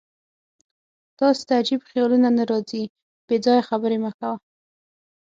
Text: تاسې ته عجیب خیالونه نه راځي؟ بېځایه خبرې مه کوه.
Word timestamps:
تاسې 1.19 1.41
ته 1.47 1.53
عجیب 1.61 1.81
خیالونه 1.89 2.29
نه 2.37 2.43
راځي؟ 2.51 2.83
بېځایه 3.27 3.67
خبرې 3.69 3.97
مه 4.03 4.11
کوه. 4.19 4.35